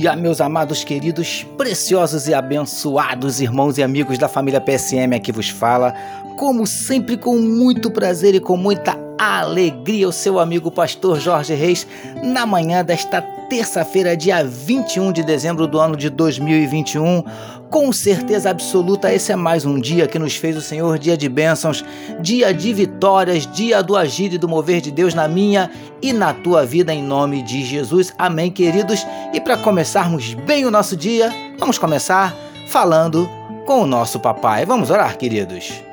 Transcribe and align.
dia, 0.00 0.16
meus 0.16 0.40
amados, 0.40 0.82
queridos, 0.82 1.46
preciosos 1.58 2.26
e 2.26 2.32
abençoados 2.32 3.38
irmãos 3.38 3.76
e 3.76 3.82
amigos 3.82 4.16
da 4.16 4.28
família 4.28 4.58
PSM 4.58 5.14
aqui 5.14 5.30
vos 5.30 5.50
fala. 5.50 5.94
Como 6.38 6.66
sempre, 6.66 7.18
com 7.18 7.36
muito 7.36 7.90
prazer 7.90 8.34
e 8.34 8.40
com 8.40 8.56
muita 8.56 8.94
alegria, 9.20 10.08
o 10.08 10.12
seu 10.12 10.38
amigo 10.38 10.70
pastor 10.70 11.20
Jorge 11.20 11.54
Reis, 11.54 11.86
na 12.22 12.46
manhã 12.46 12.82
desta 12.82 13.20
terça-feira, 13.20 14.16
dia 14.16 14.42
21 14.42 15.12
de 15.12 15.22
dezembro 15.22 15.66
do 15.66 15.78
ano 15.78 15.94
de 15.94 16.08
2021. 16.08 17.22
Com 17.68 17.92
certeza 17.92 18.48
absoluta, 18.48 19.12
esse 19.12 19.30
é 19.30 19.36
mais 19.36 19.66
um 19.66 19.78
dia 19.78 20.06
que 20.06 20.18
nos 20.18 20.36
fez 20.36 20.56
o 20.56 20.62
Senhor, 20.62 20.98
dia 20.98 21.16
de 21.16 21.28
bênçãos, 21.28 21.84
dia 22.20 22.54
de 22.54 22.72
vitórias, 22.72 23.46
dia 23.46 23.82
do 23.82 23.94
agir 23.94 24.32
e 24.32 24.38
do 24.38 24.48
mover 24.48 24.80
de 24.80 24.90
Deus 24.90 25.12
na 25.12 25.28
minha 25.28 25.70
e 26.00 26.12
na 26.12 26.32
tua 26.32 26.64
vida, 26.64 26.94
em 26.94 27.02
nome 27.02 27.42
de 27.42 27.62
Jesus. 27.62 28.14
Amém, 28.16 28.50
queridos. 28.50 29.06
E 29.34 29.40
para 29.40 29.58
começarmos 29.58 30.32
bem 30.32 30.64
o 30.64 30.70
nosso 30.70 30.96
dia, 30.96 31.30
vamos 31.58 31.78
começar 31.78 32.34
falando 32.68 33.28
com 33.66 33.82
o 33.82 33.86
nosso 33.86 34.18
papai. 34.18 34.64
Vamos 34.64 34.90
orar, 34.90 35.16
queridos. 35.18 35.89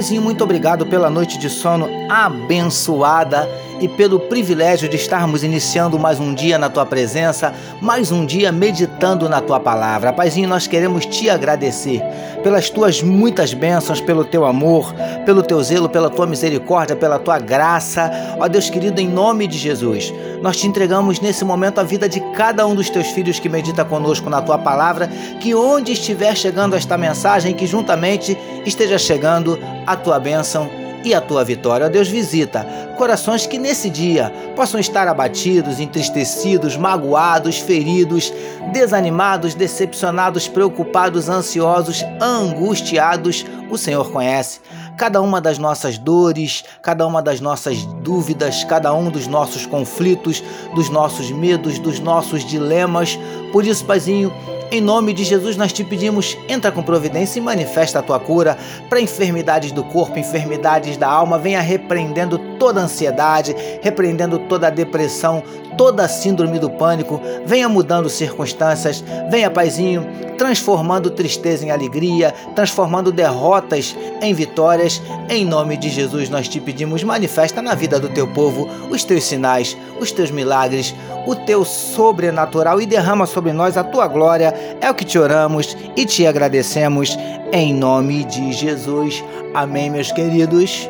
Paizinho, 0.00 0.22
muito 0.22 0.42
obrigado 0.42 0.86
pela 0.86 1.10
noite 1.10 1.36
de 1.36 1.50
sono 1.50 1.86
abençoada 2.08 3.46
e 3.80 3.88
pelo 3.88 4.20
privilégio 4.20 4.88
de 4.88 4.96
estarmos 4.96 5.42
iniciando 5.42 5.98
mais 5.98 6.20
um 6.20 6.34
dia 6.34 6.58
na 6.58 6.68
tua 6.68 6.84
presença, 6.84 7.54
mais 7.80 8.12
um 8.12 8.26
dia 8.26 8.52
meditando 8.52 9.28
na 9.28 9.40
tua 9.40 9.58
palavra. 9.58 10.12
Paizinho, 10.12 10.48
nós 10.48 10.66
queremos 10.66 11.06
te 11.06 11.30
agradecer 11.30 12.02
pelas 12.42 12.68
tuas 12.68 13.02
muitas 13.02 13.54
bênçãos, 13.54 14.00
pelo 14.00 14.24
teu 14.24 14.44
amor, 14.44 14.94
pelo 15.24 15.42
teu 15.42 15.62
zelo, 15.62 15.88
pela 15.88 16.10
tua 16.10 16.26
misericórdia, 16.26 16.94
pela 16.94 17.18
tua 17.18 17.38
graça. 17.38 18.10
Ó 18.38 18.46
Deus 18.46 18.68
querido, 18.68 19.00
em 19.00 19.08
nome 19.08 19.46
de 19.46 19.56
Jesus, 19.58 20.12
nós 20.42 20.56
te 20.56 20.66
entregamos 20.66 21.20
nesse 21.20 21.44
momento 21.44 21.80
a 21.80 21.82
vida 21.82 22.08
de 22.08 22.20
cada 22.34 22.66
um 22.66 22.74
dos 22.74 22.90
teus 22.90 23.08
filhos 23.08 23.38
que 23.38 23.48
medita 23.48 23.84
conosco 23.84 24.28
na 24.28 24.42
tua 24.42 24.58
palavra, 24.58 25.08
que 25.40 25.54
onde 25.54 25.92
estiver 25.92 26.36
chegando 26.36 26.76
esta 26.76 26.98
mensagem, 26.98 27.54
que 27.54 27.66
juntamente 27.66 28.36
esteja 28.66 28.98
chegando 28.98 29.58
a 29.86 29.96
tua 29.96 30.18
bênção 30.18 30.79
e 31.04 31.14
a 31.14 31.20
tua 31.20 31.44
vitória. 31.44 31.86
Ó 31.86 31.88
Deus, 31.88 32.08
visita 32.08 32.66
corações 32.96 33.46
que 33.46 33.58
nesse 33.58 33.88
dia 33.88 34.32
possam 34.54 34.78
estar 34.78 35.08
abatidos, 35.08 35.80
entristecidos, 35.80 36.76
magoados, 36.76 37.58
feridos, 37.58 38.32
desanimados, 38.72 39.54
decepcionados, 39.54 40.48
preocupados, 40.48 41.28
ansiosos, 41.28 42.04
angustiados. 42.20 43.46
O 43.70 43.78
Senhor 43.78 44.10
conhece 44.10 44.60
cada 45.00 45.22
uma 45.22 45.40
das 45.40 45.56
nossas 45.56 45.96
dores, 45.96 46.62
cada 46.82 47.06
uma 47.06 47.22
das 47.22 47.40
nossas 47.40 47.86
dúvidas, 48.02 48.64
cada 48.64 48.92
um 48.92 49.08
dos 49.08 49.26
nossos 49.26 49.64
conflitos, 49.64 50.44
dos 50.74 50.90
nossos 50.90 51.30
medos, 51.30 51.78
dos 51.78 51.98
nossos 51.98 52.44
dilemas. 52.44 53.18
Por 53.50 53.66
isso, 53.66 53.82
Paizinho, 53.86 54.30
em 54.72 54.80
nome 54.80 55.12
de 55.12 55.24
Jesus, 55.24 55.56
nós 55.56 55.72
te 55.72 55.82
pedimos, 55.82 56.38
entra 56.48 56.70
com 56.70 56.80
providência 56.80 57.40
e 57.40 57.42
manifesta 57.42 57.98
a 57.98 58.02
tua 58.02 58.20
cura 58.20 58.56
para 58.88 59.00
enfermidades 59.00 59.72
do 59.72 59.82
corpo, 59.82 60.16
enfermidades 60.16 60.96
da 60.96 61.08
alma. 61.08 61.38
Venha 61.38 61.60
repreendendo 61.60 62.38
toda 62.56 62.80
a 62.80 62.84
ansiedade, 62.84 63.56
repreendendo 63.82 64.38
toda 64.38 64.68
a 64.68 64.70
depressão, 64.70 65.42
toda 65.76 66.04
a 66.04 66.08
síndrome 66.08 66.58
do 66.58 66.70
pânico. 66.70 67.20
Venha 67.44 67.68
mudando 67.68 68.08
circunstâncias. 68.08 69.02
Venha, 69.28 69.50
Paizinho, 69.50 70.06
transformando 70.40 71.10
tristeza 71.10 71.66
em 71.66 71.70
alegria, 71.70 72.32
transformando 72.54 73.12
derrotas 73.12 73.94
em 74.22 74.32
vitórias. 74.32 74.89
Em 75.28 75.44
nome 75.44 75.76
de 75.76 75.90
Jesus, 75.90 76.28
nós 76.28 76.48
te 76.48 76.58
pedimos, 76.58 77.04
manifesta 77.04 77.60
na 77.60 77.74
vida 77.74 78.00
do 78.00 78.08
teu 78.08 78.26
povo 78.26 78.66
os 78.90 79.04
teus 79.04 79.24
sinais, 79.24 79.76
os 80.00 80.10
teus 80.10 80.30
milagres, 80.30 80.94
o 81.26 81.36
teu 81.36 81.64
sobrenatural 81.64 82.80
e 82.80 82.86
derrama 82.86 83.26
sobre 83.26 83.52
nós 83.52 83.76
a 83.76 83.84
tua 83.84 84.06
glória. 84.08 84.54
É 84.80 84.90
o 84.90 84.94
que 84.94 85.04
te 85.04 85.18
oramos 85.18 85.76
e 85.96 86.06
te 86.06 86.26
agradecemos 86.26 87.16
em 87.52 87.74
nome 87.74 88.24
de 88.24 88.52
Jesus. 88.52 89.22
Amém, 89.54 89.90
meus 89.90 90.10
queridos. 90.10 90.88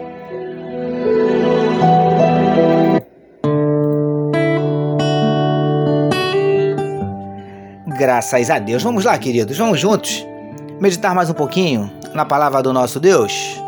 Graças 7.98 8.48
a 8.48 8.58
Deus. 8.58 8.82
Vamos 8.82 9.04
lá, 9.04 9.18
queridos, 9.18 9.58
vamos 9.58 9.78
juntos 9.78 10.24
meditar 10.80 11.14
mais 11.14 11.28
um 11.28 11.34
pouquinho 11.34 11.92
na 12.14 12.24
palavra 12.24 12.62
do 12.62 12.72
nosso 12.72 12.98
Deus. 12.98 13.60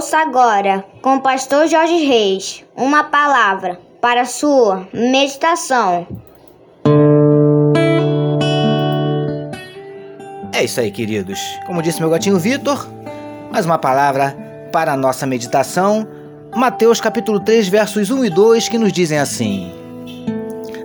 Ouça 0.00 0.16
agora, 0.16 0.82
com 1.02 1.16
o 1.16 1.20
pastor 1.20 1.68
Jorge 1.68 2.06
Reis, 2.06 2.64
uma 2.74 3.04
palavra 3.04 3.78
para 4.00 4.24
sua 4.24 4.88
meditação. 4.94 6.08
É 10.54 10.64
isso 10.64 10.80
aí, 10.80 10.90
queridos. 10.90 11.38
Como 11.66 11.82
disse 11.82 12.00
meu 12.00 12.08
gatinho 12.08 12.38
Vitor, 12.38 12.88
mais 13.52 13.66
uma 13.66 13.76
palavra 13.76 14.34
para 14.72 14.94
a 14.94 14.96
nossa 14.96 15.26
meditação. 15.26 16.08
Mateus 16.56 16.98
capítulo 16.98 17.38
3, 17.38 17.68
versos 17.68 18.10
1 18.10 18.24
e 18.24 18.30
2, 18.30 18.70
que 18.70 18.78
nos 18.78 18.94
dizem 18.94 19.18
assim: 19.18 19.70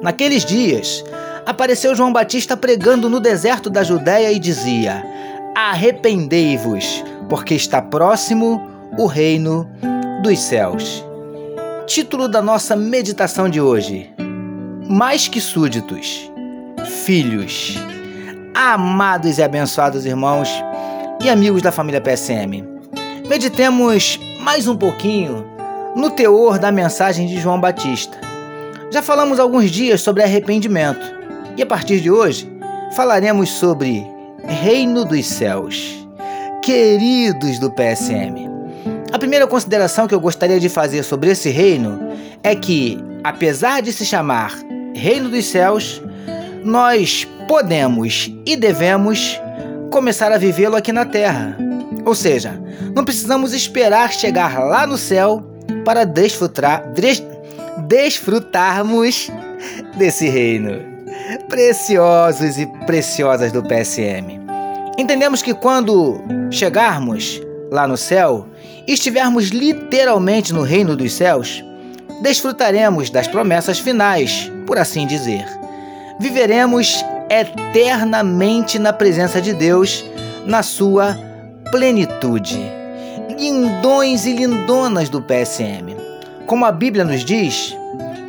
Naqueles 0.01 0.43
dias, 0.43 1.05
apareceu 1.45 1.95
João 1.95 2.11
Batista 2.11 2.57
pregando 2.57 3.09
no 3.09 3.21
deserto 3.21 3.69
da 3.69 3.81
Judéia 3.81 4.29
e 4.33 4.39
dizia: 4.39 5.05
Arrependei-vos, 5.55 7.01
porque 7.29 7.55
está 7.55 7.81
próximo 7.81 8.74
o 8.97 9.05
reino 9.07 9.69
dos 10.21 10.39
céus. 10.39 11.03
Título 11.85 12.27
da 12.27 12.41
nossa 12.41 12.75
meditação 12.75 13.49
de 13.49 13.59
hoje: 13.59 14.09
Mais 14.87 15.27
que 15.27 15.41
súditos, 15.41 16.31
filhos. 17.03 17.75
Amados 18.53 19.37
e 19.37 19.43
abençoados 19.43 20.05
irmãos 20.05 20.49
e 21.21 21.29
amigos 21.29 21.61
da 21.61 21.71
família 21.71 21.99
PSM, 21.99 22.63
meditemos 23.27 24.17
mais 24.39 24.65
um 24.67 24.77
pouquinho 24.77 25.45
no 25.95 26.09
teor 26.09 26.57
da 26.57 26.71
mensagem 26.71 27.27
de 27.27 27.37
João 27.37 27.59
Batista. 27.59 28.17
Já 28.91 29.01
falamos 29.01 29.39
alguns 29.39 29.71
dias 29.71 30.01
sobre 30.01 30.23
arrependimento 30.23 31.05
e 31.57 31.61
a 31.61 31.65
partir 31.65 31.99
de 31.99 32.09
hoje 32.09 32.49
falaremos 32.95 33.49
sobre 33.49 34.05
Reino 34.45 35.03
dos 35.03 35.25
Céus. 35.25 36.07
Queridos 36.63 37.59
do 37.59 37.69
PSM, 37.69 38.54
a 39.15 39.19
primeira 39.19 39.47
consideração 39.47 40.09
que 40.09 40.13
eu 40.13 40.19
gostaria 40.19 40.59
de 40.59 40.67
fazer 40.67 41.01
sobre 41.01 41.31
esse 41.31 41.49
reino 41.49 42.11
é 42.43 42.53
que, 42.53 43.01
apesar 43.23 43.81
de 43.81 43.93
se 43.93 44.05
chamar 44.05 44.53
Reino 44.93 45.29
dos 45.29 45.45
Céus, 45.45 46.01
nós 46.65 47.25
podemos 47.47 48.29
e 48.45 48.57
devemos 48.57 49.39
começar 49.89 50.33
a 50.33 50.37
vivê-lo 50.37 50.75
aqui 50.75 50.91
na 50.91 51.05
Terra. 51.05 51.57
Ou 52.03 52.13
seja, 52.13 52.61
não 52.93 53.05
precisamos 53.05 53.53
esperar 53.53 54.11
chegar 54.11 54.59
lá 54.59 54.85
no 54.85 54.97
céu 54.97 55.41
para 55.85 56.03
desfrutar, 56.03 56.91
des, 56.91 57.23
desfrutarmos 57.87 59.31
desse 59.95 60.27
reino. 60.27 60.77
Preciosos 61.47 62.57
e 62.57 62.65
preciosas 62.85 63.53
do 63.53 63.63
PSM. 63.63 64.41
Entendemos 64.97 65.41
que 65.41 65.53
quando 65.53 66.21
chegarmos 66.51 67.41
lá 67.75 67.87
no 67.87 67.97
céu 67.97 68.47
estivermos 68.87 69.49
literalmente 69.49 70.53
no 70.53 70.61
reino 70.61 70.95
dos 70.95 71.13
céus, 71.13 71.63
desfrutaremos 72.21 73.09
das 73.09 73.27
promessas 73.27 73.79
finais, 73.79 74.51
por 74.65 74.77
assim 74.77 75.05
dizer. 75.05 75.45
Viveremos 76.19 77.03
eternamente 77.29 78.79
na 78.79 78.93
presença 78.93 79.41
de 79.41 79.53
Deus, 79.53 80.05
na 80.45 80.63
sua 80.63 81.17
plenitude. 81.71 82.59
Lindões 83.37 84.25
e 84.25 84.33
lindonas 84.33 85.09
do 85.09 85.21
PSM. 85.21 85.95
Como 86.45 86.63
a 86.63 86.71
Bíblia 86.71 87.03
nos 87.03 87.25
diz, 87.25 87.75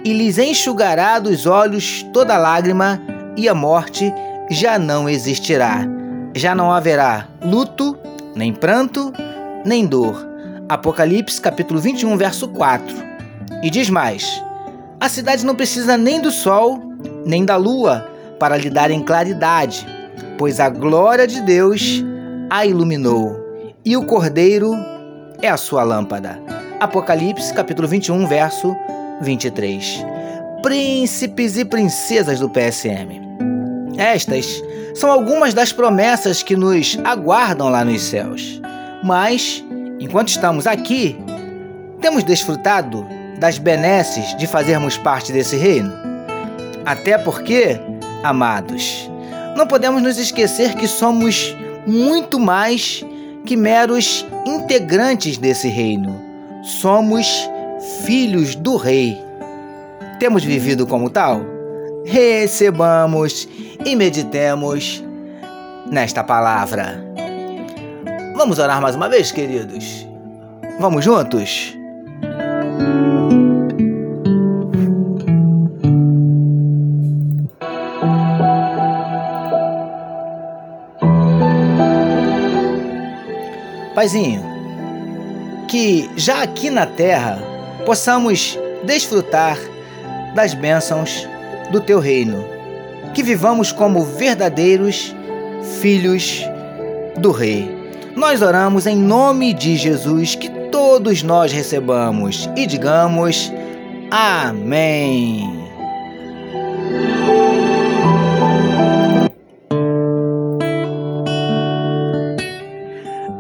e 0.05 0.13
lhes 0.13 0.39
enxugará 0.39 1.19
dos 1.19 1.47
olhos 1.47 2.05
toda 2.13 2.39
lágrima, 2.39 3.01
e 3.37 3.49
a 3.49 3.55
morte 3.55 4.13
já 4.51 4.79
não 4.79 5.09
existirá. 5.09 5.87
Já 6.35 6.55
não 6.55 6.73
haverá 6.73 7.29
luto, 7.43 7.97
nem 8.35 8.53
pranto, 8.53 9.13
nem 9.67 9.85
dor. 9.85 10.25
Apocalipse 10.69 11.41
capítulo 11.41 11.81
21, 11.81 12.17
verso 12.17 12.49
4. 12.49 12.87
E 13.63 13.69
diz 13.69 13.91
mais: 13.91 14.43
A 15.01 15.09
cidade 15.09 15.45
não 15.45 15.55
precisa 15.55 15.97
nem 15.97 16.21
do 16.21 16.31
sol, 16.31 16.81
nem 17.25 17.45
da 17.45 17.57
lua 17.57 18.09
para 18.39 18.57
lhe 18.57 18.71
darem 18.71 19.03
claridade, 19.03 19.87
pois 20.39 20.61
a 20.61 20.69
glória 20.69 21.27
de 21.27 21.41
Deus 21.41 22.05
a 22.49 22.65
iluminou, 22.65 23.37
e 23.85 23.97
o 23.97 24.05
Cordeiro 24.05 24.73
é 25.43 25.49
a 25.49 25.57
sua 25.57 25.83
lâmpada. 25.83 26.41
Apocalipse, 26.79 27.53
capítulo 27.53 27.89
21, 27.89 28.27
verso 28.27 28.77
23. 29.23 30.05
Príncipes 30.63 31.57
e 31.57 31.65
princesas 31.65 32.39
do 32.39 32.49
PSM. 32.51 33.21
Estas 33.97 34.63
são 34.95 35.11
algumas 35.11 35.55
das 35.55 35.73
promessas 35.73 36.43
que 36.43 36.55
nos 36.55 36.99
aguardam 37.05 37.69
lá 37.69 37.85
nos 37.85 38.03
céus. 38.03 38.61
Mas, 39.07 39.65
enquanto 40.01 40.31
estamos 40.31 40.67
aqui, 40.67 41.17
temos 42.01 42.25
desfrutado 42.25 43.07
das 43.39 43.57
benesses 43.57 44.37
de 44.37 44.49
fazermos 44.49 44.99
parte 44.99 45.31
desse 45.31 45.57
reino? 45.57 45.93
Até 46.85 47.17
porque, 47.17 47.81
amados, 48.25 49.09
não 49.57 49.65
podemos 49.65 50.03
nos 50.03 50.19
esquecer 50.19 50.75
que 50.75 50.89
somos 50.89 51.57
muito 51.87 52.41
mais 52.41 53.05
que 53.45 53.57
meros 53.57 54.27
integrantes 54.45 55.39
desse 55.39 55.69
reino. 55.69 56.21
Somos 56.65 57.49
filhos 58.05 58.57
do 58.57 58.75
Rei. 58.75 59.17
Temos 60.19 60.43
vivido 60.43 60.85
como 60.85 61.09
tal? 61.11 61.43
Recebamos 62.05 63.49
e 63.85 63.95
meditemos 63.95 65.01
nesta 65.89 66.25
palavra. 66.25 67.16
Vamos 68.37 68.59
orar 68.59 68.83
mais 68.83 68.95
uma 68.95 69.09
vez, 69.09 69.33
queridos? 69.33 70.07
Vamos 70.79 71.03
juntos? 71.03 71.75
Paizinho, 83.95 84.45
que 85.67 86.11
já 86.15 86.43
aqui 86.43 86.69
na 86.69 86.85
terra 86.85 87.39
possamos 87.87 88.59
desfrutar 88.85 89.57
das 90.35 90.53
bênçãos 90.53 91.27
do 91.73 91.81
teu 91.81 91.99
reino, 91.99 92.45
que 93.15 93.23
vivamos 93.23 93.73
como 93.73 94.05
verdadeiros 94.05 95.17
filhos 95.81 96.43
do 97.17 97.31
Rei. 97.31 97.76
Nós 98.17 98.41
oramos 98.41 98.87
em 98.87 98.97
nome 98.97 99.53
de 99.53 99.77
Jesus, 99.77 100.35
que 100.35 100.49
todos 100.71 101.23
nós 101.23 101.53
recebamos 101.53 102.49
e 102.57 102.67
digamos 102.67 103.53
Amém. 104.11 105.45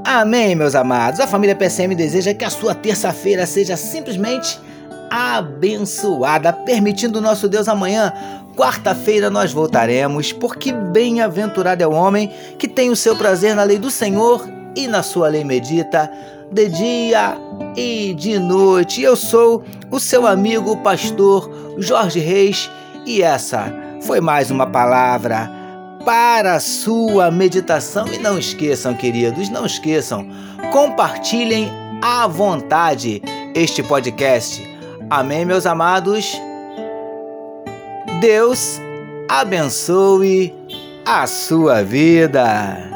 Amém, 0.04 0.54
meus 0.54 0.74
amados. 0.74 1.20
A 1.20 1.26
família 1.26 1.56
PCM 1.56 1.94
deseja 1.94 2.34
que 2.34 2.44
a 2.44 2.50
sua 2.50 2.74
terça-feira 2.74 3.46
seja 3.46 3.78
simplesmente 3.78 4.60
abençoada, 5.10 6.52
permitindo 6.52 7.22
nosso 7.22 7.48
Deus 7.48 7.66
amanhã, 7.66 8.12
quarta-feira, 8.54 9.30
nós 9.30 9.52
voltaremos, 9.52 10.34
porque 10.34 10.70
bem-aventurado 10.70 11.82
é 11.82 11.86
o 11.86 11.92
homem 11.92 12.30
que 12.58 12.68
tem 12.68 12.90
o 12.90 12.96
seu 12.96 13.16
prazer 13.16 13.54
na 13.54 13.62
lei 13.62 13.78
do 13.78 13.90
Senhor 13.90 14.55
e 14.76 14.86
na 14.86 15.02
sua 15.02 15.28
lei 15.28 15.42
medita 15.42 16.08
de 16.52 16.68
dia 16.68 17.36
e 17.76 18.14
de 18.14 18.38
noite. 18.38 19.02
Eu 19.02 19.16
sou 19.16 19.64
o 19.90 19.98
seu 19.98 20.26
amigo 20.26 20.76
pastor 20.78 21.50
Jorge 21.78 22.20
Reis 22.20 22.70
e 23.04 23.22
essa 23.22 23.72
foi 24.02 24.20
mais 24.20 24.50
uma 24.50 24.66
palavra 24.66 25.50
para 26.04 26.54
a 26.54 26.60
sua 26.60 27.30
meditação. 27.30 28.06
E 28.06 28.18
não 28.18 28.38
esqueçam, 28.38 28.94
queridos, 28.94 29.48
não 29.48 29.66
esqueçam, 29.66 30.28
compartilhem 30.70 31.68
à 32.02 32.26
vontade 32.28 33.20
este 33.54 33.82
podcast. 33.82 34.62
Amém, 35.10 35.44
meus 35.44 35.66
amados? 35.66 36.40
Deus 38.20 38.80
abençoe 39.28 40.54
a 41.04 41.26
sua 41.26 41.82
vida. 41.82 42.95